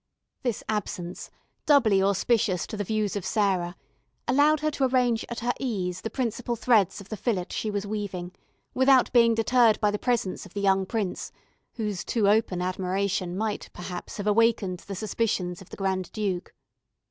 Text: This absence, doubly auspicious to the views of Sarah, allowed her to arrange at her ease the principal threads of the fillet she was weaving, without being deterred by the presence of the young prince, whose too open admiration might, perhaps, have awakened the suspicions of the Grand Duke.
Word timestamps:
This 0.41 0.63
absence, 0.67 1.29
doubly 1.67 2.01
auspicious 2.01 2.65
to 2.65 2.75
the 2.75 2.83
views 2.83 3.15
of 3.15 3.23
Sarah, 3.23 3.75
allowed 4.27 4.61
her 4.61 4.71
to 4.71 4.85
arrange 4.85 5.23
at 5.29 5.41
her 5.41 5.53
ease 5.59 6.01
the 6.01 6.09
principal 6.09 6.55
threads 6.55 7.01
of 7.01 7.09
the 7.09 7.15
fillet 7.15 7.49
she 7.51 7.69
was 7.69 7.85
weaving, 7.85 8.31
without 8.73 9.13
being 9.13 9.35
deterred 9.35 9.79
by 9.79 9.91
the 9.91 9.99
presence 9.99 10.43
of 10.43 10.55
the 10.55 10.59
young 10.61 10.87
prince, 10.87 11.31
whose 11.75 12.03
too 12.03 12.27
open 12.27 12.63
admiration 12.63 13.37
might, 13.37 13.69
perhaps, 13.73 14.17
have 14.17 14.25
awakened 14.25 14.79
the 14.79 14.95
suspicions 14.95 15.61
of 15.61 15.69
the 15.69 15.77
Grand 15.77 16.11
Duke. 16.13 16.51